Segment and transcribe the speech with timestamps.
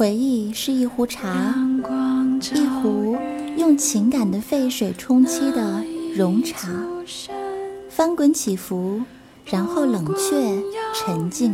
[0.00, 1.54] 回忆是一壶茶，
[2.54, 3.18] 一壶
[3.58, 5.84] 用情感的沸水冲沏的
[6.16, 6.70] 融茶，
[7.90, 9.02] 翻滚起伏，
[9.44, 10.58] 然后冷却
[10.94, 11.52] 沉静，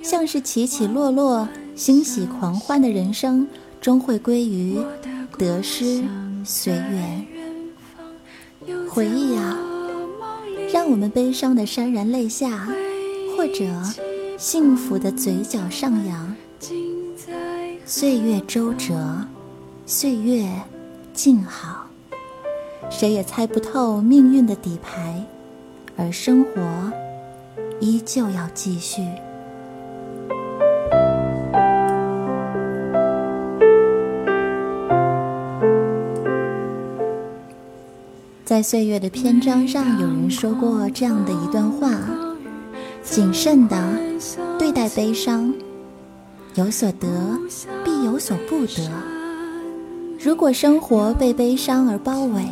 [0.00, 3.48] 像是起起落落、欣喜狂欢的人生，
[3.80, 4.78] 终会归于
[5.36, 6.04] 得失
[6.44, 7.26] 随缘。
[8.88, 9.58] 回忆啊，
[10.72, 12.68] 让我们悲伤的潸然泪下，
[13.36, 13.64] 或者
[14.38, 16.36] 幸福的嘴角上扬。
[17.86, 18.94] 岁月周折，
[19.84, 20.48] 岁月
[21.12, 21.84] 静好，
[22.88, 25.22] 谁也猜不透命运的底牌，
[25.94, 26.90] 而生活
[27.80, 29.02] 依旧要继续。
[38.46, 41.90] 在岁月的篇章上，有人说过这样的一段话：
[43.02, 43.76] 谨慎的
[44.58, 45.52] 对待悲伤。
[46.56, 47.08] 有所得，
[48.04, 48.90] 有所不得。
[50.22, 52.44] 如果生活被悲伤而包围，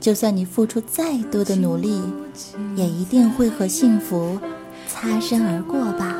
[0.00, 2.00] 就算你付出再多的努力，
[2.76, 4.38] 也一定会和幸福
[4.86, 6.16] 擦身而过吧。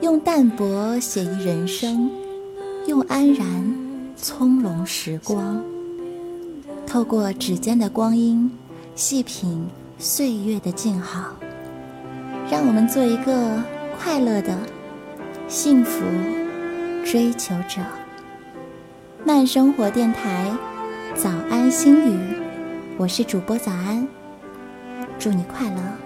[0.00, 2.10] 用淡泊写意人生，
[2.86, 3.76] 用安然
[4.16, 5.62] 从容时光。
[6.86, 8.50] 透过指尖的光阴，
[8.94, 9.66] 细品
[9.98, 11.34] 岁月的静好。
[12.50, 13.62] 让我们做一个
[13.98, 14.56] 快乐的。
[15.48, 16.04] 幸福
[17.08, 17.80] 追求者，
[19.24, 20.50] 慢生活电台，
[21.14, 22.34] 早安心语，
[22.98, 24.04] 我是主播早安，
[25.16, 26.05] 祝你快乐。